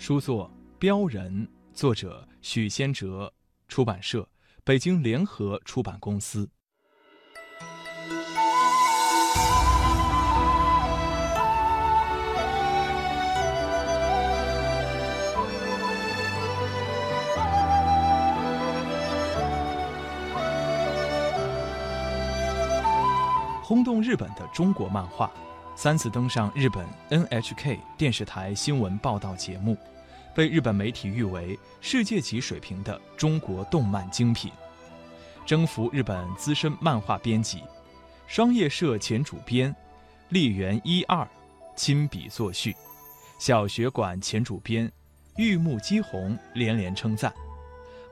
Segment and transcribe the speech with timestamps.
[0.00, 3.30] 书作《标人》，作者许仙哲，
[3.68, 4.26] 出版社
[4.64, 6.48] 北京联合出版公司。
[23.62, 25.30] 轰动日本的中国漫画，
[25.82, 29.74] 三次登上日本 NHK 电视台新闻报道节目，
[30.34, 34.52] 被日本媒体誉为世界级水平的中国动漫精品，
[35.46, 37.62] 征服日本资深漫画编辑、
[38.26, 39.74] 商业社前主编
[40.28, 41.26] 立原一二
[41.74, 42.76] 亲笔作序，
[43.38, 44.92] 小学馆前主编
[45.38, 47.32] 玉木基弘连连称赞，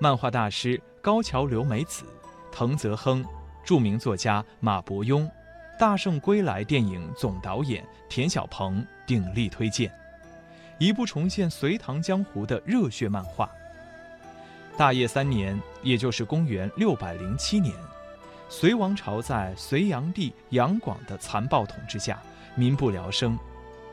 [0.00, 2.06] 漫画大师高桥留美子、
[2.50, 3.22] 藤泽亨，
[3.62, 5.20] 著名作家马伯庸。
[5.78, 9.88] 《大圣归来》电影总导演田晓鹏鼎力推荐，
[10.76, 13.48] 一部重现隋唐江湖的热血漫画。
[14.76, 17.72] 大业三年，也就是公元六百零七年，
[18.48, 22.20] 隋王朝在隋炀帝杨广的残暴统治下，
[22.56, 23.38] 民不聊生。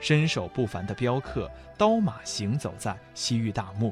[0.00, 3.90] 身手不凡的镖客刀马行走在西域大漠，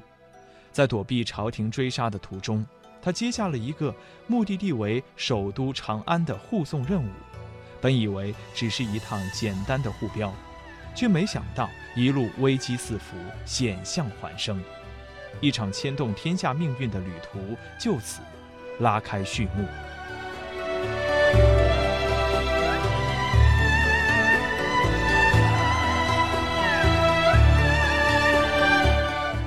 [0.72, 2.66] 在躲避朝廷追杀的途中，
[3.00, 3.94] 他接下了一个
[4.26, 7.08] 目的地为首都长安的护送任务。
[7.80, 10.34] 本以为只是一趟简单的护标，
[10.94, 14.60] 却没想到一路危机四伏，险象环生，
[15.40, 18.20] 一场牵动天下命运的旅途就此
[18.80, 19.64] 拉开序幕。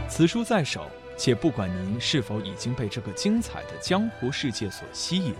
[0.08, 5.34] 此书在手，且不管您是否已经被这个精彩的江湖世界所吸引。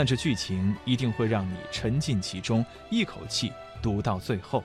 [0.00, 4.64] 但这剧情一定会让你沉浸其中，一口气读到最后。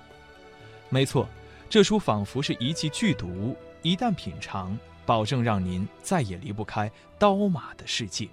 [0.88, 1.28] 没错，
[1.70, 8.30] 这书仿佛是一剂剧毒，一旦品尝，保证让您再也离不开刀马的世界。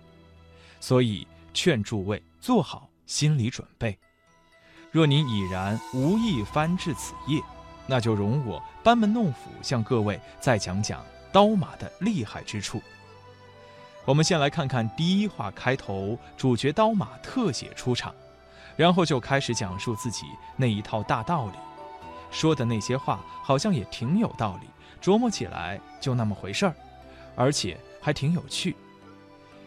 [0.78, 3.98] 所以，劝诸位做好心理准备。
[4.92, 7.42] 若您已然无意翻至此页，
[7.84, 12.80] 那就容我班门弄斧，向各位再讲讲刀马的厉害之处。
[14.05, 18.13] 我们先来看看第一话开头，主角刀马特写出场，
[18.77, 20.27] 然后就开始讲述自己
[20.57, 21.52] 那一套大道理，
[22.30, 24.67] 说的那些话好像也挺有道理，
[25.01, 26.74] 琢磨起来就那么回事儿，
[27.36, 28.74] 而且还挺有趣。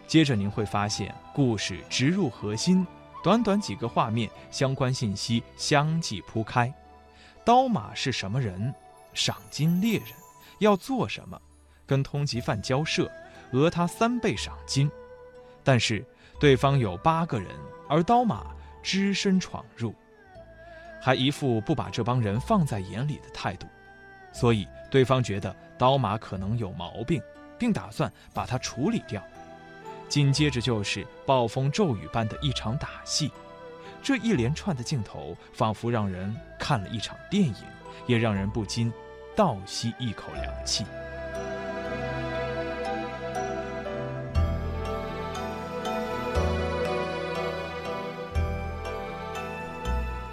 [0.05, 2.85] 接着您会发现故事直入核心，
[3.23, 6.71] 短短几个画面，相关信息相继铺开。
[7.45, 8.73] 刀马是什么人？
[9.13, 10.09] 赏金猎人，
[10.59, 11.41] 要做什么？
[11.85, 13.09] 跟通缉犯交涉。
[13.51, 14.89] 讹他三倍赏金，
[15.63, 16.05] 但是
[16.39, 17.49] 对方有八个人，
[17.87, 18.47] 而刀马
[18.83, 19.93] 只身闯入，
[21.01, 23.67] 还一副不把这帮人放在眼里的态度，
[24.33, 27.21] 所以对方觉得刀马可能有毛病，
[27.57, 29.23] 并打算把他处理掉。
[30.07, 33.31] 紧接着就是暴风骤雨般的一场打戏，
[34.03, 37.55] 这一连串的镜头仿佛让人看了一场电影，
[38.05, 38.91] 也让人不禁
[39.35, 40.85] 倒吸一口凉气。